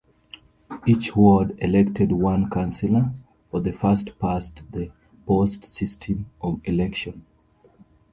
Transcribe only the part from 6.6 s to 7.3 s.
election.